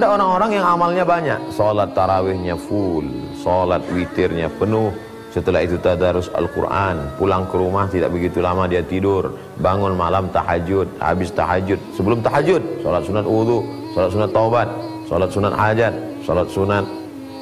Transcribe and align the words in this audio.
Ada 0.00 0.16
orang-orang 0.16 0.50
yang 0.56 0.64
amalnya 0.64 1.04
banyak, 1.04 1.40
salat 1.52 1.92
tarawihnya 1.92 2.56
full, 2.56 3.04
salat 3.36 3.84
witirnya 3.92 4.48
penuh, 4.48 4.88
setelah 5.28 5.60
itu 5.60 5.76
tadarus 5.76 6.32
Al-Quran, 6.32 7.20
pulang 7.20 7.44
ke 7.44 7.60
rumah 7.60 7.84
tidak 7.84 8.08
begitu 8.08 8.40
lama 8.40 8.64
dia 8.64 8.80
tidur, 8.80 9.36
bangun 9.60 9.92
malam 9.92 10.32
tahajud, 10.32 10.88
habis 11.04 11.28
tahajud, 11.36 11.76
sebelum 11.92 12.24
tahajud, 12.24 12.64
salat 12.80 13.04
sunat 13.04 13.28
wudhu, 13.28 13.60
salat 13.92 14.08
sunat 14.08 14.30
taubat, 14.32 14.68
salat 15.04 15.28
sunat 15.28 15.52
hajat, 15.52 15.92
salat 16.24 16.48
sunat, 16.48 16.84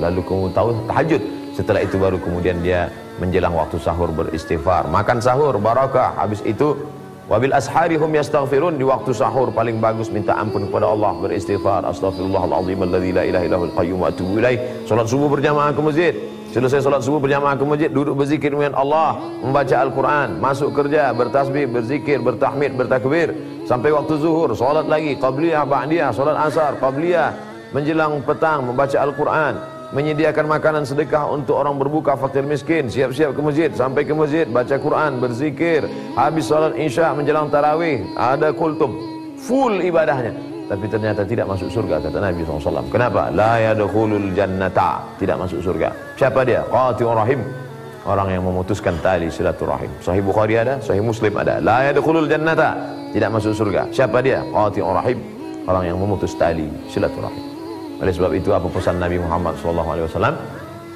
lalu 0.03 0.19
kemudian 0.27 0.83
tahajud. 0.91 1.23
Setelah 1.55 1.87
itu 1.87 1.95
baru 1.95 2.19
kemudian 2.19 2.59
dia 2.59 2.91
menjelang 3.23 3.55
waktu 3.55 3.79
sahur 3.79 4.11
beristighfar, 4.11 4.91
makan 4.91 5.23
sahur 5.23 5.55
barakah, 5.63 6.11
habis 6.19 6.43
itu 6.43 6.75
Wabil 7.29 7.53
ashari 7.53 8.01
hum 8.01 8.09
yastaghfirun. 8.17 8.81
Di 8.81 8.85
waktu 8.89 9.13
sahur 9.13 9.53
paling 9.53 9.85
bagus 9.85 10.09
minta 10.09 10.33
ampun 10.33 10.65
kepada 10.65 10.89
Allah. 10.89 11.13
Beristighfar. 11.21 11.85
Astaghfirullahalazim 11.85 12.81
alladzi 12.81 13.13
la 13.13 13.23
ilaha 13.29 13.45
illahul 13.45 13.73
qayyum 13.77 13.99
wa 14.01 14.09
atubu 14.09 14.41
ilaih. 14.41 14.57
Salat 14.89 15.07
subuh 15.13 15.29
berjamaah 15.29 15.77
ke 15.77 15.81
masjid. 15.85 16.15
Selesai 16.49 16.81
salat 16.81 17.05
subuh 17.05 17.21
berjamaah 17.21 17.61
ke 17.61 17.65
masjid, 17.69 17.93
duduk 17.93 18.25
berzikir 18.25 18.49
dengan 18.49 18.73
Allah, 18.73 19.21
membaca 19.45 19.77
Al-Quran, 19.85 20.41
masuk 20.41 20.73
kerja, 20.73 21.13
bertasbih, 21.13 21.69
berzikir, 21.69 22.25
bertahmid, 22.25 22.73
bertakbir. 22.73 23.37
Sampai 23.69 23.93
waktu 23.93 24.17
zuhur, 24.17 24.57
salat 24.57 24.89
lagi, 24.89 25.13
qabliyah, 25.21 25.69
ba'diyah, 25.69 26.09
salat 26.09 26.41
asar, 26.41 26.81
qabliyah, 26.81 27.37
menjelang 27.77 28.25
petang, 28.25 28.65
membaca 28.65 28.97
Al-Quran, 28.97 29.61
menyediakan 29.93 30.45
makanan 30.45 30.85
sedekah 30.85 31.25
untuk 31.29 31.57
orang 31.57 31.81
berbuka 31.81 32.17
fakir 32.21 32.45
miskin. 32.45 32.93
Siap-siap 32.93 33.33
ke 33.33 33.41
masjid 33.41 33.71
sampai 33.73 34.05
ke 34.05 34.13
masjid 34.13 34.45
baca 34.45 34.77
Quran 34.77 35.21
berzikir. 35.21 35.89
Habis 36.13 36.53
salat 36.53 36.77
isya 36.77 37.17
menjelang 37.17 37.49
tarawih 37.49 38.05
ada 38.17 38.53
kultum 38.53 38.97
full 39.41 39.81
ibadahnya. 39.81 40.35
Tapi 40.69 40.85
ternyata 40.85 41.25
tidak 41.25 41.49
masuk 41.49 41.73
surga 41.73 41.97
kata 42.05 42.21
Nabi 42.21 42.45
SAW 42.45 42.93
kenapa? 42.93 43.33
la 43.33 43.57
yadkhulul 43.73 44.37
jannata. 44.37 45.01
Tidak 45.17 45.37
masuk 45.41 45.65
surga. 45.65 45.89
Siapa 46.21 46.45
dia? 46.45 46.61
qati'ur 46.69 47.17
rahim. 47.17 47.41
Orang 48.05 48.29
yang 48.33 48.45
memutuskan 48.45 48.97
tali 49.01 49.33
silaturahim. 49.33 49.89
Sahih 50.05 50.21
Bukhari 50.21 50.61
ada, 50.61 50.77
sahih 50.81 51.01
Muslim 51.01 51.33
ada. 51.41 51.61
La 51.65 51.89
yadkhulul 51.89 52.29
jannata. 52.29 52.77
Tidak 53.17 53.33
masuk 53.33 53.57
surga. 53.57 53.89
Siapa 53.89 54.21
dia? 54.21 54.45
qati'ur 54.45 54.93
rahim. 54.93 55.17
Orang 55.65 55.89
yang 55.89 55.97
memutus 55.97 56.37
tali 56.37 56.69
silaturahim 56.93 57.58
oleh 57.99 58.13
sebab 58.15 58.31
itu 58.39 58.55
apa 58.55 58.67
pesan 58.71 59.03
Nabi 59.03 59.19
Muhammad 59.19 59.59
SAW? 59.59 60.35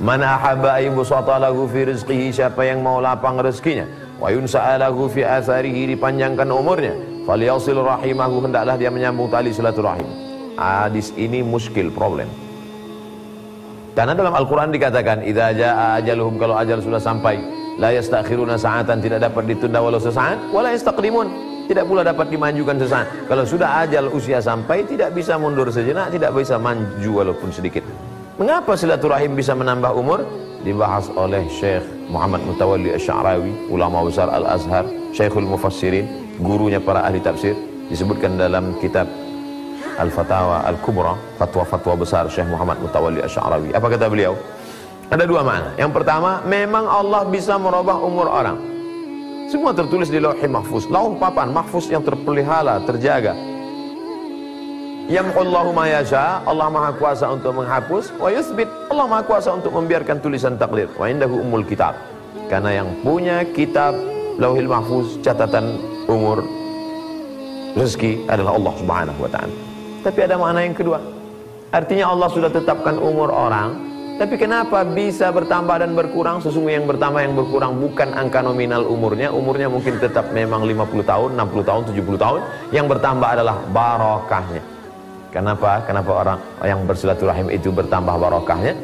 Mana 0.03 0.39
ahabba 0.39 0.79
ayyubusata 0.79 1.39
lahu 1.39 1.67
fi 1.71 1.87
rizqihi 1.87 2.35
siapa 2.35 2.67
yang 2.67 2.83
mau 2.83 2.99
lapang 2.99 3.39
rezekinya 3.39 3.87
wa 4.19 4.31
yunsa'a 4.31 4.79
lahu 4.79 5.07
fi 5.11 5.23
atharihi 5.23 5.95
dipanjangkan 5.95 6.47
umurnya 6.51 6.95
falyasil 7.27 7.79
rahimahu 7.79 8.43
hendaklah 8.47 8.75
dia 8.79 8.91
menyambung 8.91 9.31
tali 9.31 9.55
silaturahim. 9.55 10.07
Hadis 10.59 11.15
ini 11.15 11.43
muskil 11.43 11.91
problem. 11.91 12.27
Karena 13.93 14.17
dalam 14.17 14.33
Al-Quran 14.33 14.73
dikatakan 14.73 15.21
idza 15.27 15.53
jaa 15.53 16.01
ajaluhum 16.01 16.41
kalau 16.41 16.57
ajal 16.57 16.81
sudah 16.81 17.03
sampai 17.03 17.37
la 17.77 17.93
yastakhiruna 17.93 18.57
sa'atan 18.57 19.05
tidak 19.05 19.21
dapat 19.21 19.53
ditunda 19.53 19.85
walau 19.85 20.01
sesaat 20.01 20.41
wala 20.49 20.73
yastaqdimun 20.73 21.52
tidak 21.73 21.89
pula 21.89 22.05
dapat 22.05 22.29
dimajukan 22.29 22.77
sesaat. 22.77 23.07
Kalau 23.25 23.45
sudah 23.49 23.89
ajal 23.89 24.13
usia 24.13 24.45
sampai, 24.45 24.85
tidak 24.85 25.17
bisa 25.17 25.41
mundur 25.41 25.73
sejenak, 25.73 26.13
tidak 26.13 26.37
bisa 26.37 26.61
maju 26.61 27.11
walaupun 27.11 27.49
sedikit. 27.49 27.81
Mengapa 28.37 28.77
silaturahim 28.77 29.33
bisa 29.33 29.57
menambah 29.57 29.93
umur? 29.97 30.21
Dibahas 30.63 31.09
oleh 31.17 31.49
Syekh 31.49 31.83
Muhammad 32.13 32.45
Mutawalli 32.45 32.93
Asy'arawi, 32.93 33.73
ulama 33.73 34.05
besar 34.05 34.29
Al-Azhar, 34.29 34.85
Syekhul 35.17 35.49
Mufassirin, 35.49 36.37
gurunya 36.39 36.79
para 36.79 37.09
ahli 37.09 37.19
tafsir, 37.19 37.57
disebutkan 37.89 38.37
dalam 38.37 38.77
kitab 38.79 39.09
Al-Fatawa 39.97 40.69
Al-Kubra, 40.69 41.17
fatwa-fatwa 41.41 42.05
besar 42.05 42.29
Syekh 42.29 42.47
Muhammad 42.53 42.79
Mutawalli 42.85 43.25
Asy'arawi. 43.25 43.73
Apa 43.73 43.89
kata 43.89 44.13
beliau? 44.13 44.37
Ada 45.13 45.29
dua 45.29 45.45
makna. 45.45 45.77
Yang 45.77 45.93
pertama, 45.93 46.41
memang 46.49 46.89
Allah 46.89 47.29
bisa 47.29 47.61
merubah 47.61 48.01
umur 48.01 48.33
orang. 48.33 48.72
Semua 49.53 49.77
tertulis 49.77 50.09
di 50.09 50.17
lauh 50.17 50.33
mahfuz. 50.49 50.89
Lauh 50.89 51.13
papan 51.21 51.53
mahfuz 51.53 51.93
yang 51.93 52.01
terpelihara, 52.01 52.81
terjaga. 52.89 53.37
Yamhullahu 55.13 55.77
ma 55.77 55.85
yasha, 55.93 56.41
Allah 56.49 56.73
Maha 56.73 56.97
Kuasa 56.97 57.29
untuk 57.29 57.61
menghapus, 57.61 58.17
wa 58.17 58.33
yusbit, 58.33 58.65
Allah 58.89 59.05
Maha 59.05 59.29
Kuasa 59.29 59.53
untuk 59.53 59.77
membiarkan 59.77 60.25
tulisan 60.25 60.57
takdir. 60.57 60.89
Wa 60.97 61.05
indahu 61.05 61.45
umul 61.45 61.69
kitab. 61.69 62.01
Karena 62.49 62.81
yang 62.81 62.97
punya 63.05 63.45
kitab 63.53 63.93
Lauhil 64.41 64.73
Mahfuz 64.73 65.21
catatan 65.21 65.77
umur 66.09 66.41
rezeki 67.77 68.25
adalah 68.33 68.57
Allah 68.57 68.73
Subhanahu 68.81 69.21
wa 69.21 69.29
taala. 69.29 69.55
Tapi 70.01 70.19
ada 70.33 70.41
makna 70.41 70.65
yang 70.65 70.73
kedua. 70.73 70.97
Artinya 71.77 72.09
Allah 72.09 72.33
sudah 72.33 72.49
tetapkan 72.49 72.97
umur 72.97 73.29
orang 73.29 73.92
tapi 74.21 74.37
kenapa 74.37 74.85
bisa 74.85 75.33
bertambah 75.33 75.81
dan 75.81 75.97
berkurang? 75.97 76.45
Sesungguhnya 76.45 76.85
yang 76.85 76.89
bertambah 76.89 77.21
yang 77.25 77.33
berkurang 77.33 77.81
bukan 77.81 78.13
angka 78.13 78.45
nominal 78.45 78.85
umurnya. 78.85 79.33
Umurnya 79.33 79.73
mungkin 79.73 79.97
tetap 79.97 80.29
memang 80.37 80.69
50 80.69 81.01
tahun, 81.03 81.31
60 81.35 81.65
tahun, 81.65 81.83
70 81.91 82.21
tahun. 82.21 82.41
Yang 82.77 82.87
bertambah 82.93 83.29
adalah 83.41 83.57
barokahnya. 83.73 84.63
Kenapa? 85.33 85.81
Kenapa 85.89 86.11
orang 86.13 86.39
yang 86.61 86.85
bersilaturahim 86.85 87.49
itu 87.49 87.73
bertambah 87.73 88.15
barokahnya? 88.21 88.77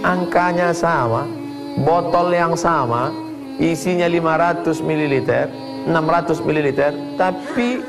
Angkanya 0.00 0.72
sama, 0.72 1.28
botol 1.84 2.32
yang 2.32 2.56
sama, 2.56 3.12
isinya 3.60 4.08
500 4.08 4.80
ml, 4.80 5.14
600 5.92 6.40
ml, 6.40 6.68
tapi 7.20 7.84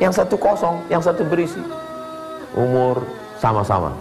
yang 0.00 0.16
satu 0.16 0.40
kosong, 0.40 0.80
yang 0.88 1.04
satu 1.04 1.28
berisi. 1.28 1.60
Umur 2.56 3.04
sama-sama, 3.36 3.92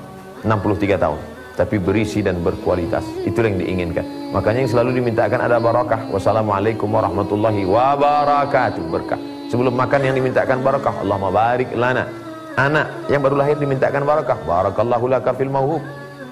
63 0.48 0.96
tahun 0.96 1.29
tapi 1.60 1.76
berisi 1.76 2.24
dan 2.24 2.40
berkualitas. 2.40 3.04
Itu 3.28 3.44
yang 3.44 3.60
diinginkan. 3.60 4.32
Makanya 4.32 4.64
yang 4.64 4.72
selalu 4.72 5.04
dimintakan 5.04 5.44
ada 5.44 5.60
barakah. 5.60 6.08
Wassalamualaikum 6.08 6.88
warahmatullahi 6.88 7.68
wabarakatuh. 7.68 8.84
Berkah. 8.88 9.20
Sebelum 9.52 9.76
makan 9.76 10.08
yang 10.08 10.16
dimintakan 10.16 10.64
barakah. 10.64 11.04
Allah 11.04 11.20
barik 11.20 11.76
lana. 11.76 12.08
Anak 12.56 13.12
yang 13.12 13.20
baru 13.20 13.44
lahir 13.44 13.60
dimintakan 13.60 14.08
barakah. 14.08 14.40
Barakallahu 14.48 15.12
laka 15.12 15.36
fil 15.36 15.52
mauhub. 15.52 15.84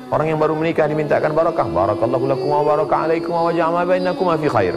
Orang 0.07 0.31
yang 0.31 0.39
baru 0.39 0.55
menikah 0.55 0.87
dimintakan 0.87 1.35
barakah. 1.35 1.67
Barakallahu 1.67 2.23
lakum 2.31 2.47
wa 2.47 2.63
baraka 2.63 2.95
alaikum 3.03 3.35
wa 3.35 3.51
ja'ama 3.51 3.83
bainakum 3.83 4.31
fi 4.39 4.47
khair. 4.47 4.75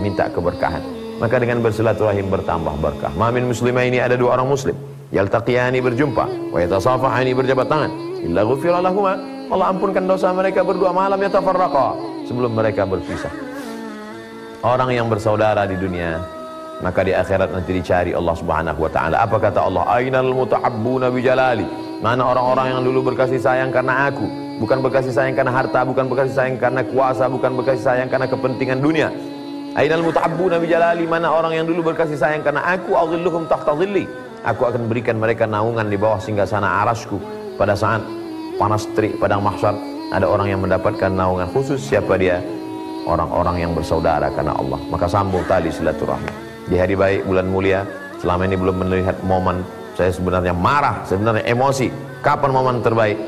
Minta 0.00 0.32
keberkahan. 0.32 0.80
Maka 1.20 1.36
dengan 1.36 1.60
bersilaturahim 1.60 2.32
bertambah 2.32 2.80
berkah. 2.80 3.12
Mamin 3.20 3.52
muslimah 3.52 3.84
ini 3.84 4.00
ada 4.00 4.16
dua 4.16 4.40
orang 4.40 4.48
muslim. 4.48 4.72
Yaltaqiyani 5.12 5.84
berjumpa. 5.84 6.56
Wa 6.56 6.58
yatasafahani 6.64 7.36
berjabat 7.36 7.68
tangan. 7.68 7.92
Illa 8.24 8.40
ghufira 8.40 8.80
lahumah 8.80 9.33
Allah 9.52 9.66
ampunkan 9.76 10.04
dosa 10.08 10.32
mereka 10.32 10.64
berdua 10.64 10.94
malam 10.94 11.20
ya 11.20 11.28
tafarraqa 11.28 11.96
sebelum 12.24 12.56
mereka 12.56 12.88
berpisah. 12.88 13.32
Orang 14.64 14.88
yang 14.96 15.12
bersaudara 15.12 15.68
di 15.68 15.76
dunia 15.76 16.16
maka 16.80 17.04
di 17.04 17.12
akhirat 17.14 17.52
nanti 17.52 17.76
dicari 17.76 18.16
Allah 18.16 18.34
Subhanahu 18.34 18.80
wa 18.80 18.90
taala. 18.90 19.20
Apa 19.22 19.36
kata 19.38 19.68
Allah? 19.68 19.84
Ainal 20.00 20.32
mutahabbuna 20.32 21.12
bi 21.12 21.20
jalali? 21.22 21.68
Mana 22.00 22.26
orang-orang 22.26 22.74
yang 22.74 22.80
dulu 22.82 23.12
berkasih 23.12 23.38
sayang 23.38 23.70
karena 23.70 24.10
aku, 24.10 24.26
bukan 24.60 24.82
berkasih 24.82 25.12
sayang 25.14 25.36
karena 25.38 25.52
harta, 25.54 25.80
bukan 25.86 26.04
berkasih 26.10 26.34
sayang 26.34 26.56
karena 26.58 26.82
kuasa, 26.84 27.30
bukan 27.30 27.54
berkasih 27.56 27.84
sayang 27.84 28.08
karena 28.10 28.26
kepentingan 28.26 28.80
dunia. 28.82 29.08
Ainal 29.76 30.02
mutahabbuna 30.02 30.56
bi 30.58 30.66
jalali? 30.68 31.04
Mana 31.06 31.30
orang 31.30 31.52
yang 31.62 31.66
dulu 31.68 31.94
berkasih 31.94 32.18
sayang 32.18 32.42
karena 32.42 32.64
aku, 32.64 32.96
adhilluhum 32.96 33.46
tahta 33.46 33.72
dhilli. 33.76 34.08
Aku 34.44 34.68
akan 34.68 34.88
berikan 34.88 35.16
mereka 35.16 35.48
naungan 35.48 35.88
di 35.88 35.96
bawah 35.96 36.20
singgasana 36.20 36.84
arasku 36.84 37.16
pada 37.56 37.72
saat 37.72 38.04
panas 38.56 38.86
terik 38.94 39.18
padang 39.18 39.42
mahsyar. 39.42 39.74
Ada 40.14 40.30
orang 40.30 40.46
yang 40.46 40.60
mendapatkan 40.62 41.10
naungan 41.10 41.50
khusus. 41.50 41.80
Siapa 41.82 42.14
dia? 42.14 42.38
Orang-orang 43.04 43.66
yang 43.66 43.72
bersaudara 43.74 44.30
karena 44.32 44.54
Allah. 44.56 44.80
Maka 44.88 45.10
sambung 45.10 45.42
tali 45.44 45.68
silaturahmi. 45.68 46.30
Di 46.70 46.80
hari 46.80 46.96
baik 46.96 47.28
bulan 47.28 47.46
mulia 47.50 47.84
selama 48.22 48.48
ini 48.48 48.56
belum 48.56 48.76
melihat 48.88 49.20
momen 49.20 49.60
saya 49.94 50.08
sebenarnya 50.08 50.54
marah 50.56 51.04
sebenarnya 51.04 51.44
emosi. 51.44 51.92
Kapan 52.24 52.50
momen 52.56 52.80
terbaik? 52.80 53.18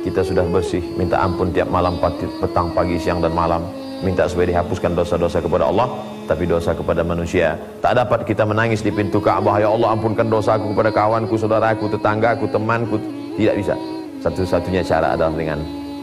Kita 0.00 0.24
sudah 0.24 0.48
bersih 0.48 0.80
minta 0.96 1.20
ampun 1.20 1.52
tiap 1.52 1.68
malam 1.68 2.00
petang 2.40 2.72
pagi 2.72 2.96
siang 2.96 3.20
dan 3.20 3.36
malam. 3.36 3.60
Minta 4.00 4.24
supaya 4.24 4.56
dihapuskan 4.56 4.96
dosa-dosa 4.96 5.44
kepada 5.44 5.68
Allah. 5.68 5.92
Tapi 6.24 6.46
dosa 6.46 6.72
kepada 6.72 7.02
manusia 7.02 7.58
tak 7.82 7.98
dapat 7.98 8.22
kita 8.22 8.46
menangis 8.46 8.86
di 8.86 8.94
pintu 8.94 9.18
Ka'bah 9.18 9.58
ya 9.58 9.66
Allah 9.66 9.98
ampunkan 9.98 10.30
dosaku 10.30 10.72
kepada 10.72 10.94
kawanku 10.94 11.34
saudaraku 11.36 11.90
tetanggaku 11.90 12.46
temanku. 12.48 12.96
Tidak 13.34 13.54
bisa 13.58 13.74
satu-satunya 14.20 14.84
cara 14.84 15.16
adalah 15.16 15.32
dengan 15.32 15.58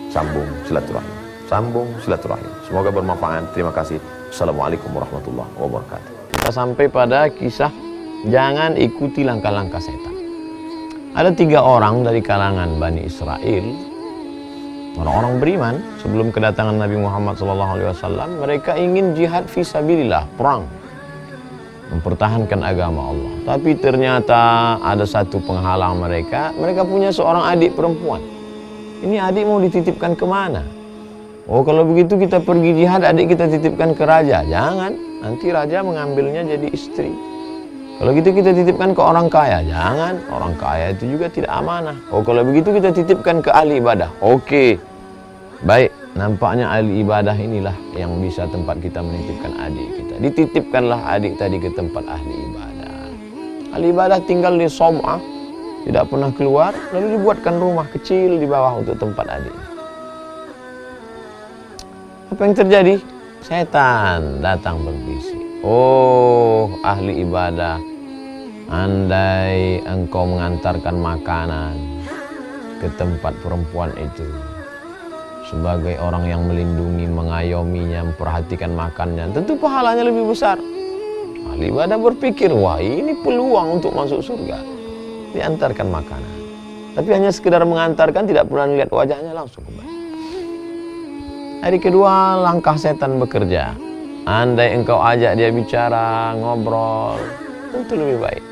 sambung 0.10 0.50
silaturahim. 0.66 1.16
Sambung 1.46 1.88
silaturahim. 2.02 2.50
Semoga 2.66 2.90
bermanfaat. 2.90 3.54
Terima 3.54 3.70
kasih. 3.72 4.02
Assalamualaikum 4.34 4.90
warahmatullahi 4.92 5.52
wabarakatuh. 5.56 6.12
Kita 6.34 6.50
sampai 6.52 6.86
pada 6.92 7.30
kisah 7.32 7.72
jangan 8.28 8.76
ikuti 8.76 9.22
langkah-langkah 9.24 9.80
setan. 9.80 10.16
Ada 11.18 11.34
tiga 11.34 11.62
orang 11.62 12.06
dari 12.06 12.22
kalangan 12.22 12.78
Bani 12.78 13.06
Israel, 13.06 13.66
orang-orang 14.98 15.34
beriman 15.42 15.76
sebelum 15.98 16.30
kedatangan 16.30 16.78
Nabi 16.78 16.98
Muhammad 16.98 17.38
SAW, 17.42 18.38
mereka 18.38 18.78
ingin 18.78 19.18
jihad 19.18 19.50
visabilillah, 19.50 20.30
perang. 20.38 20.70
Mempertahankan 21.92 22.60
agama 22.64 23.12
Allah. 23.16 23.34
Tapi 23.48 23.80
ternyata 23.80 24.76
ada 24.84 25.06
satu 25.08 25.40
penghalang 25.40 26.00
mereka, 26.04 26.52
mereka 26.56 26.84
punya 26.84 27.10
seorang 27.12 27.48
adik 27.48 27.76
perempuan. 27.76 28.20
Ini 29.04 29.22
adik 29.22 29.44
mau 29.46 29.62
dititipkan 29.62 30.18
ke 30.18 30.26
mana? 30.26 30.66
Oh 31.48 31.64
kalau 31.64 31.88
begitu 31.88 32.20
kita 32.20 32.44
pergi 32.44 32.84
jihad, 32.84 33.08
adik 33.08 33.32
kita 33.32 33.48
titipkan 33.48 33.96
ke 33.96 34.04
raja. 34.04 34.44
Jangan, 34.44 34.92
nanti 35.24 35.48
raja 35.48 35.80
mengambilnya 35.80 36.44
jadi 36.44 36.68
istri. 36.76 37.14
Kalau 37.98 38.14
gitu 38.14 38.30
kita 38.30 38.54
titipkan 38.54 38.94
ke 38.94 39.02
orang 39.02 39.26
kaya. 39.26 39.66
Jangan, 39.66 40.22
orang 40.30 40.54
kaya 40.60 40.94
itu 40.94 41.18
juga 41.18 41.34
tidak 41.34 41.50
amanah. 41.50 41.98
Oh 42.14 42.22
kalau 42.22 42.46
begitu 42.46 42.70
kita 42.76 42.94
titipkan 42.94 43.42
ke 43.42 43.50
ahli 43.50 43.82
ibadah. 43.82 44.14
Oke, 44.22 44.78
baik. 45.66 45.90
Nampaknya 46.18 46.66
ahli 46.66 47.06
ibadah 47.06 47.38
inilah 47.38 47.78
yang 47.94 48.18
bisa 48.18 48.50
tempat 48.50 48.82
kita 48.82 49.06
menitipkan 49.06 49.54
adik 49.54 49.86
kita. 50.02 50.14
Dititipkanlah 50.18 50.98
adik 51.14 51.38
tadi 51.38 51.62
ke 51.62 51.70
tempat 51.78 52.02
ahli 52.10 52.34
ibadah. 52.50 52.98
Ahli 53.78 53.94
ibadah 53.94 54.18
tinggal 54.26 54.58
di 54.58 54.66
Som'ah, 54.66 55.22
tidak 55.86 56.10
pernah 56.10 56.34
keluar, 56.34 56.74
lalu 56.90 57.22
dibuatkan 57.22 57.62
rumah 57.62 57.86
kecil 57.94 58.42
di 58.42 58.50
bawah 58.50 58.82
untuk 58.82 58.98
tempat 58.98 59.30
adik. 59.30 59.54
Apa 62.34 62.42
yang 62.50 62.56
terjadi? 62.58 62.94
Setan 63.46 64.42
datang 64.42 64.82
berbisik. 64.82 65.62
Oh, 65.62 66.74
ahli 66.82 67.22
ibadah, 67.22 67.78
andai 68.74 69.86
engkau 69.86 70.26
mengantarkan 70.26 70.98
makanan 70.98 71.78
ke 72.82 72.90
tempat 72.98 73.38
perempuan 73.46 73.94
itu, 74.02 74.26
sebagai 75.48 75.96
orang 76.04 76.28
yang 76.28 76.44
melindungi, 76.44 77.08
mengayominya, 77.08 78.12
memperhatikan 78.12 78.76
makannya, 78.76 79.32
tentu 79.32 79.56
pahalanya 79.56 80.04
lebih 80.04 80.28
besar. 80.28 80.60
Ahli 81.48 81.72
ibadah 81.72 81.96
berpikir, 81.96 82.52
wah 82.52 82.84
ini 82.84 83.16
peluang 83.24 83.80
untuk 83.80 83.96
masuk 83.96 84.20
surga. 84.20 84.60
Diantarkan 85.32 85.88
makanan. 85.88 86.36
Tapi 87.00 87.10
hanya 87.16 87.32
sekedar 87.32 87.64
mengantarkan, 87.64 88.28
tidak 88.28 88.52
pernah 88.52 88.68
lihat 88.68 88.92
wajahnya 88.92 89.32
langsung 89.32 89.64
kembali. 89.64 89.96
Hari 91.64 91.80
kedua, 91.80 92.44
langkah 92.44 92.76
setan 92.76 93.16
bekerja. 93.18 93.72
Andai 94.28 94.76
engkau 94.76 95.00
ajak 95.00 95.40
dia 95.40 95.48
bicara, 95.56 96.36
ngobrol, 96.36 97.16
tentu 97.72 97.96
lebih 97.96 98.20
baik. 98.20 98.44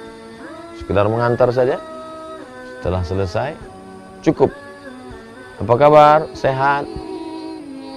Sekedar 0.80 1.12
mengantar 1.12 1.52
saja. 1.52 1.76
Setelah 2.80 3.04
selesai, 3.04 3.52
cukup 4.24 4.54
apa 5.56 5.74
kabar? 5.80 6.20
Sehat? 6.36 6.84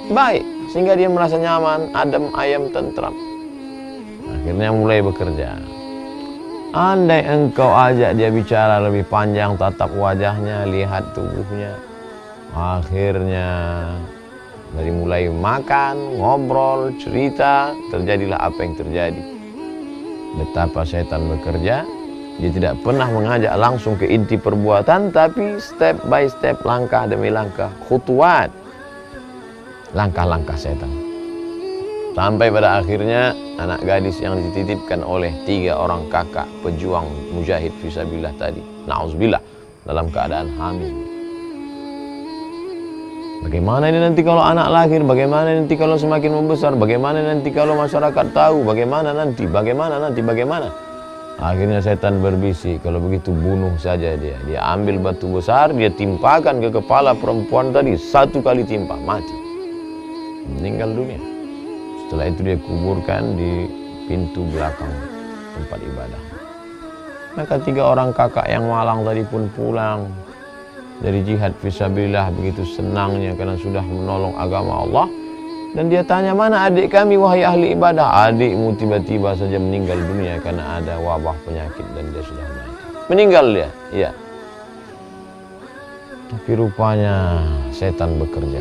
Baik, 0.09 0.47
sehingga 0.71 0.95
dia 0.95 1.11
merasa 1.11 1.37
nyaman, 1.37 1.91
adem, 1.93 2.31
ayam, 2.39 2.71
tentram. 2.71 3.13
Akhirnya 4.25 4.71
mulai 4.71 5.03
bekerja. 5.03 5.59
Andai 6.73 7.25
engkau 7.25 7.73
ajak 7.73 8.15
dia 8.15 8.29
bicara 8.29 8.79
lebih 8.85 9.09
panjang, 9.09 9.57
tatap 9.59 9.91
wajahnya, 9.97 10.69
lihat 10.69 11.17
tubuhnya. 11.17 11.75
Akhirnya 12.53 13.49
dari 14.77 14.93
mulai 14.93 15.33
makan, 15.33 16.21
ngobrol, 16.21 16.93
cerita, 17.01 17.73
terjadilah 17.89 18.39
apa 18.39 18.59
yang 18.61 18.75
terjadi. 18.77 19.23
Betapa 20.37 20.85
setan 20.85 21.25
bekerja, 21.27 21.89
dia 22.39 22.51
tidak 22.55 22.79
pernah 22.87 23.11
mengajak 23.11 23.51
langsung 23.59 23.99
ke 23.99 24.07
inti 24.07 24.39
perbuatan, 24.39 25.11
tapi 25.11 25.59
step 25.59 25.99
by 26.07 26.31
step, 26.31 26.63
langkah 26.63 27.03
demi 27.11 27.35
langkah, 27.35 27.67
khutuat. 27.91 28.47
Langkah-langkah 29.91 30.55
setan. 30.55 30.91
Sampai 32.15 32.51
pada 32.51 32.79
akhirnya 32.79 33.35
anak 33.59 33.83
gadis 33.83 34.23
yang 34.23 34.39
dititipkan 34.39 35.03
oleh 35.03 35.35
tiga 35.51 35.79
orang 35.79 36.07
kakak 36.11 36.47
pejuang 36.63 37.11
mujahid 37.35 37.75
fisabilah 37.83 38.31
tadi. 38.39 38.63
Na'udzubillah 38.87 39.43
dalam 39.83 40.07
keadaan 40.11 40.51
hamil. 40.55 40.95
Bagaimana 43.39 43.87
ini 43.91 43.99
nanti 44.03 44.23
kalau 44.27 44.43
anak 44.43 44.67
lahir? 44.71 45.03
Bagaimana 45.03 45.59
nanti 45.59 45.75
kalau 45.79 45.95
semakin 45.95 46.43
membesar? 46.43 46.75
Bagaimana 46.75 47.23
nanti 47.23 47.51
kalau 47.55 47.79
masyarakat 47.79 48.27
tahu? 48.35 48.67
Bagaimana 48.67 49.15
nanti? 49.15 49.47
Bagaimana 49.47 50.03
nanti? 50.03 50.19
Bagaimana? 50.23 50.88
Akhirnya 51.39 51.79
setan 51.79 52.19
berbisik, 52.19 52.83
kalau 52.83 52.99
begitu 52.99 53.31
bunuh 53.31 53.71
saja 53.79 54.19
dia. 54.19 54.35
Dia 54.43 54.59
ambil 54.75 54.99
batu 54.99 55.31
besar, 55.31 55.71
dia 55.71 55.87
timpakan 55.87 56.59
ke 56.59 56.75
kepala 56.83 57.15
perempuan 57.15 57.71
tadi. 57.71 57.95
Satu 57.95 58.43
kali 58.43 58.67
timpa, 58.67 58.99
mati. 58.99 59.39
Meninggal 60.59 60.99
dunia. 60.99 61.23
Setelah 62.03 62.27
itu 62.27 62.41
dia 62.43 62.59
kuburkan 62.59 63.39
di 63.39 63.71
pintu 64.11 64.51
belakang 64.51 64.91
tempat 65.55 65.79
ibadah. 65.79 66.23
Maka 67.39 67.55
tiga 67.63 67.83
orang 67.87 68.11
kakak 68.11 68.51
yang 68.51 68.67
malang 68.67 69.07
tadi 69.07 69.23
pun 69.23 69.47
pulang 69.55 70.11
dari 70.99 71.23
jihad 71.23 71.55
fisabilillah 71.63 72.35
begitu 72.35 72.67
senangnya 72.67 73.31
karena 73.39 73.55
sudah 73.55 73.85
menolong 73.87 74.35
agama 74.35 74.83
Allah 74.83 75.07
dan 75.77 75.85
dia 75.93 76.01
tanya, 76.01 76.33
mana 76.33 76.65
adik 76.65 76.89
kami 76.89 77.21
wahai 77.21 77.45
ahli 77.45 77.77
ibadah? 77.77 78.33
Adikmu 78.33 78.73
tiba-tiba 78.81 79.37
saja 79.37 79.61
meninggal 79.61 80.01
dunia 80.01 80.41
karena 80.41 80.81
ada 80.81 80.97
wabah 80.97 81.37
penyakit 81.45 81.85
dan 81.93 82.09
dia 82.09 82.23
sudah 82.25 82.47
mati. 82.49 82.85
Meninggal 83.13 83.47
dia, 83.53 83.69
iya. 83.93 84.11
Tapi 86.29 86.51
rupanya 86.57 87.45
setan 87.73 88.17
bekerja. 88.17 88.61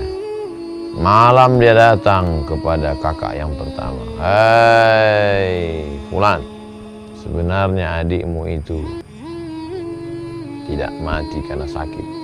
Malam 0.97 1.61
dia 1.61 1.77
datang 1.77 2.43
kepada 2.43 2.97
kakak 2.97 3.37
yang 3.37 3.53
pertama. 3.55 4.03
Hei, 4.17 5.85
Fulan, 6.09 6.41
sebenarnya 7.21 8.03
adikmu 8.03 8.49
itu 8.51 8.81
tidak 10.67 10.91
mati 10.99 11.39
karena 11.47 11.67
sakit 11.69 12.16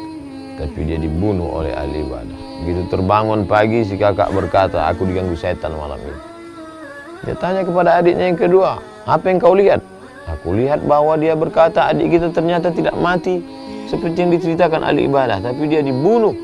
tapi 0.58 0.80
dia 0.86 0.98
dibunuh 1.02 1.50
oleh 1.62 1.74
ahli 1.74 2.06
ibadah. 2.06 2.38
Begitu 2.64 2.82
terbangun 2.94 3.44
pagi 3.50 3.82
si 3.84 3.98
kakak 3.98 4.30
berkata, 4.32 4.88
aku 4.88 5.10
diganggu 5.10 5.34
setan 5.34 5.74
malam 5.74 5.98
ini. 6.00 6.22
Dia 7.24 7.36
tanya 7.40 7.62
kepada 7.64 8.04
adiknya 8.04 8.26
yang 8.30 8.40
kedua, 8.40 8.84
apa 9.08 9.26
yang 9.32 9.40
kau 9.40 9.56
lihat? 9.56 9.82
Aku 10.24 10.56
lihat 10.56 10.84
bahwa 10.88 11.20
dia 11.20 11.36
berkata 11.36 11.92
adik 11.92 12.16
kita 12.16 12.32
ternyata 12.32 12.72
tidak 12.72 12.96
mati 12.96 13.44
seperti 13.92 14.24
yang 14.24 14.32
diceritakan 14.32 14.82
ahli 14.84 15.08
ibadah, 15.08 15.44
tapi 15.44 15.68
dia 15.68 15.84
dibunuh. 15.84 16.36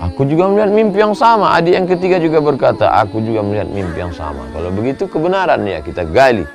Aku 0.00 0.24
juga 0.24 0.48
melihat 0.48 0.72
mimpi 0.72 0.96
yang 0.96 1.12
sama. 1.12 1.60
Adik 1.60 1.76
yang 1.76 1.84
ketiga 1.84 2.16
juga 2.16 2.40
berkata, 2.40 2.88
aku 2.88 3.20
juga 3.20 3.44
melihat 3.44 3.68
mimpi 3.68 4.00
yang 4.00 4.16
sama. 4.16 4.48
Kalau 4.56 4.72
begitu 4.72 5.04
kebenaran 5.04 5.60
ya 5.68 5.84
kita 5.84 6.08
gali. 6.08 6.48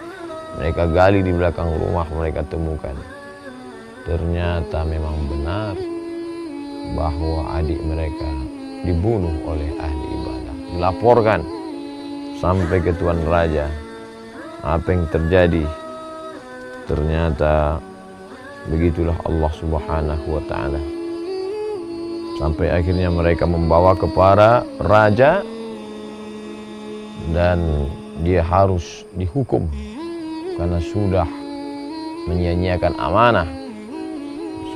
Mereka 0.57 0.89
gali 0.89 1.21
di 1.21 1.29
belakang 1.29 1.69
rumah 1.77 2.09
mereka 2.09 2.41
temukan. 2.41 2.97
Ternyata 4.09 4.81
memang 4.81 5.13
benar 5.29 5.94
bahwa 6.93 7.49
adik 7.57 7.81
mereka 7.81 8.29
dibunuh 8.85 9.33
oleh 9.49 9.73
ahli 9.81 10.05
ibadah. 10.21 10.55
Dilaporkan 10.77 11.41
sampai 12.37 12.77
ke 12.83 12.91
Tuan 13.01 13.19
Raja. 13.25 13.65
Apa 14.61 14.93
yang 14.93 15.09
terjadi? 15.09 15.65
Ternyata 16.85 17.81
begitulah 18.69 19.17
Allah 19.25 19.51
Subhanahu 19.57 20.27
wa 20.29 20.43
taala. 20.45 20.81
Sampai 22.37 22.67
akhirnya 22.69 23.07
mereka 23.09 23.47
membawa 23.47 23.95
kepada 23.95 24.67
raja 24.83 25.39
dan 27.31 27.87
dia 28.21 28.43
harus 28.43 29.07
dihukum 29.15 29.65
karena 30.59 30.79
sudah 30.83 31.27
menyia-nyiakan 32.27 32.93
amanah. 32.99 33.49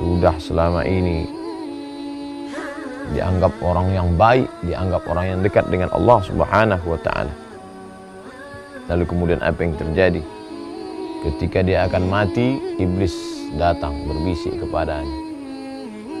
Sudah 0.00 0.32
selama 0.40 0.88
ini 0.88 1.28
dianggap 3.14 3.52
orang 3.62 3.90
yang 3.90 4.08
baik, 4.14 4.46
dianggap 4.62 5.02
orang 5.10 5.24
yang 5.36 5.38
dekat 5.42 5.66
dengan 5.66 5.90
Allah 5.94 6.18
Subhanahu 6.22 6.86
wa 6.86 7.00
taala. 7.02 7.32
Lalu 8.90 9.04
kemudian 9.06 9.40
apa 9.42 9.60
yang 9.62 9.74
terjadi? 9.78 10.22
Ketika 11.20 11.60
dia 11.62 11.86
akan 11.86 12.08
mati, 12.08 12.58
iblis 12.80 13.12
datang 13.54 13.92
berbisik 14.08 14.56
kepadanya. 14.56 15.18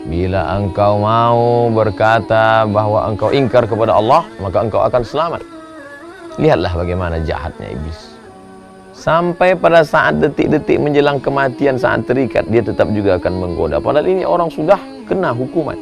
Bila 0.00 0.56
engkau 0.56 1.00
mau 1.00 1.68
berkata 1.68 2.64
bahwa 2.64 3.04
engkau 3.04 3.32
ingkar 3.32 3.68
kepada 3.68 3.96
Allah, 3.96 4.24
maka 4.40 4.64
engkau 4.64 4.80
akan 4.80 5.02
selamat. 5.04 5.42
Lihatlah 6.40 6.72
bagaimana 6.72 7.20
jahatnya 7.20 7.74
iblis. 7.74 8.16
Sampai 8.96 9.56
pada 9.56 9.80
saat 9.80 10.20
detik-detik 10.20 10.76
menjelang 10.76 11.20
kematian 11.20 11.80
saat 11.80 12.04
terikat, 12.04 12.44
dia 12.48 12.60
tetap 12.60 12.88
juga 12.92 13.16
akan 13.16 13.32
menggoda. 13.40 13.80
Padahal 13.80 14.08
ini 14.08 14.24
orang 14.28 14.52
sudah 14.52 14.76
kena 15.08 15.32
hukuman. 15.32 15.76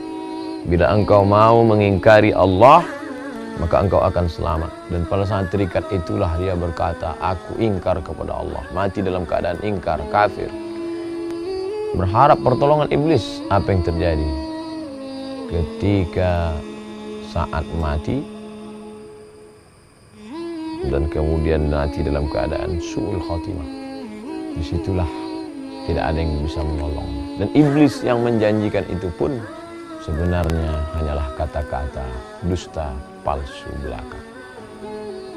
Bila 0.68 0.92
engkau 0.92 1.24
mau 1.24 1.64
mengingkari 1.64 2.36
Allah, 2.36 2.84
maka 3.56 3.80
engkau 3.80 4.04
akan 4.04 4.28
selamat. 4.28 4.68
Dan 4.92 5.08
pada 5.08 5.24
saat 5.24 5.48
terikat 5.48 5.88
itulah 5.88 6.36
dia 6.36 6.52
berkata, 6.52 7.16
aku 7.24 7.56
ingkar 7.56 7.96
kepada 8.04 8.36
Allah. 8.36 8.60
Mati 8.76 9.00
dalam 9.00 9.24
keadaan 9.24 9.56
ingkar, 9.64 9.96
kafir. 10.12 10.52
Berharap 11.96 12.36
pertolongan 12.44 12.92
iblis. 12.92 13.40
Apa 13.48 13.72
yang 13.72 13.80
terjadi? 13.80 14.28
Ketika 15.48 16.52
saat 17.32 17.64
mati, 17.80 18.20
dan 20.86 21.10
kemudian 21.10 21.66
mati 21.72 22.06
dalam 22.06 22.30
keadaan 22.30 22.78
suul 22.78 23.18
khotimah 23.18 23.66
di 24.54 24.62
situlah 24.62 25.08
tidak 25.90 26.04
ada 26.14 26.18
yang 26.22 26.38
bisa 26.46 26.62
menolong 26.62 27.08
dan 27.42 27.48
iblis 27.50 27.94
yang 28.06 28.22
menjanjikan 28.22 28.86
itu 28.86 29.10
pun 29.18 29.42
sebenarnya 30.08 30.72
hanyalah 30.96 31.28
kata-kata 31.36 32.06
dusta 32.48 32.88
palsu 33.20 33.68
belaka. 33.84 34.16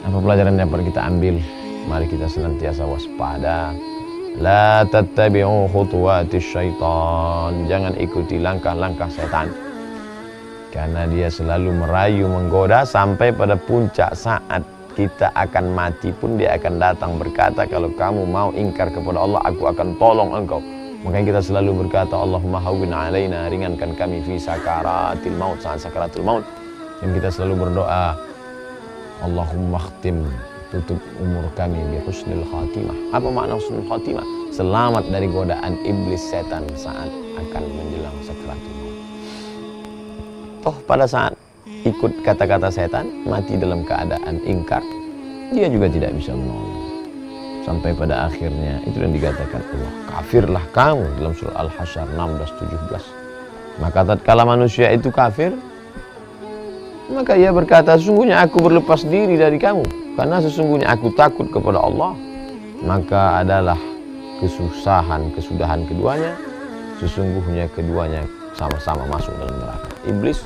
Apa 0.07 0.17
pelajaran 0.17 0.55
yang 0.55 0.71
perlu 0.71 0.87
kita 0.87 1.01
ambil? 1.03 1.35
Mari 1.91 2.07
kita 2.07 2.31
senantiasa 2.31 2.87
waspada. 2.87 3.75
La 4.39 4.87
tattabi'u 4.87 5.67
khutuwati 5.67 6.39
syaitan. 6.39 7.67
Jangan 7.67 7.99
ikuti 7.99 8.39
langkah-langkah 8.39 9.11
setan. 9.11 9.51
Karena 10.71 11.03
dia 11.03 11.27
selalu 11.27 11.83
merayu 11.83 12.31
menggoda 12.31 12.87
sampai 12.87 13.35
pada 13.35 13.59
puncak 13.59 14.15
saat 14.15 14.63
kita 14.95 15.35
akan 15.35 15.75
mati 15.75 16.15
pun 16.15 16.39
dia 16.39 16.55
akan 16.55 16.79
datang 16.79 17.19
berkata 17.19 17.67
kalau 17.67 17.91
kamu 17.95 18.23
mau 18.23 18.55
ingkar 18.55 18.87
kepada 18.91 19.19
Allah 19.19 19.39
aku 19.47 19.71
akan 19.71 19.95
tolong 19.95 20.35
engkau 20.35 20.59
makanya 21.01 21.35
kita 21.35 21.41
selalu 21.41 21.85
berkata 21.85 22.13
Allahumma 22.13 22.61
hawwin 22.61 22.93
alaina 22.93 23.49
ringankan 23.49 23.97
kami 23.97 24.21
fi 24.21 24.37
sakaratil 24.37 25.35
maut 25.37 25.57
saat 25.61 25.81
sakaratul 25.81 26.25
maut. 26.25 26.45
Dan 27.01 27.17
kita 27.17 27.33
selalu 27.33 27.65
berdoa 27.67 28.13
Allahumma 29.25 29.81
khtim 29.81 30.25
tutup 30.69 31.01
umur 31.17 31.45
kami 31.57 31.81
bi 31.89 31.97
husnul 32.05 32.45
khatimah. 32.47 32.97
Apa 33.11 33.27
makna 33.27 33.57
husnul 33.57 33.85
khatimah? 33.89 34.25
Selamat 34.53 35.03
dari 35.09 35.27
godaan 35.27 35.75
iblis 35.81 36.21
setan 36.21 36.63
saat 36.77 37.09
akan 37.37 37.63
menjelang 37.75 38.17
sakaratul 38.21 38.73
maut. 38.79 38.97
Toh 40.61 40.77
pada 40.85 41.09
saat 41.09 41.33
ikut 41.81 42.21
kata-kata 42.21 42.69
setan, 42.69 43.09
mati 43.25 43.57
dalam 43.57 43.81
keadaan 43.81 44.37
ingkar, 44.45 44.85
dia 45.49 45.65
juga 45.67 45.89
tidak 45.89 46.13
bisa 46.13 46.37
menolong. 46.37 46.70
Sampai 47.61 47.93
pada 47.93 48.25
akhirnya 48.25 48.81
itu 48.89 48.97
yang 48.97 49.13
dikatakan 49.13 49.61
Allah, 49.61 49.93
kafirlah 50.09 50.65
kamu 50.73 51.05
dalam 51.21 51.33
surah 51.37 51.55
Al-Hasyr 51.61 52.09
16 52.09 52.57
17. 53.77 53.81
Maka 53.81 53.99
tatkala 54.01 54.43
manusia 54.49 54.89
itu 54.89 55.13
kafir, 55.13 55.53
maka 57.11 57.37
ia 57.37 57.53
berkata, 57.53 57.99
sesungguhnya 58.01 58.41
aku 58.41 58.65
berlepas 58.65 59.05
diri 59.05 59.37
dari 59.37 59.61
kamu 59.61 59.83
karena 60.17 60.41
sesungguhnya 60.41 60.89
aku 60.89 61.13
takut 61.13 61.47
kepada 61.53 61.77
Allah. 61.77 62.17
Maka 62.81 63.45
adalah 63.45 63.77
kesusahan, 64.41 65.29
kesudahan 65.37 65.85
keduanya, 65.85 66.33
sesungguhnya 66.97 67.69
keduanya 67.77 68.25
sama-sama 68.57 69.05
masuk 69.05 69.37
dalam 69.37 69.53
neraka. 69.53 69.89
Iblis 70.09 70.39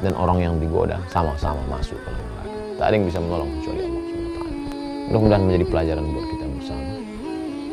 dan 0.00 0.16
orang 0.16 0.40
yang 0.40 0.54
digoda 0.56 0.96
sama-sama 1.12 1.60
masuk 1.68 2.00
dalam 2.08 2.16
neraka. 2.16 2.52
Tak 2.80 2.84
ada 2.88 2.94
yang 2.96 3.06
bisa 3.12 3.18
menolong 3.20 3.50
kecuali 3.60 3.80
Allah. 3.84 4.02
Mudah-mudahan 5.12 5.42
menjadi 5.44 5.64
pelajaran 5.68 6.04
buat 6.08 6.26
kita. 6.32 6.41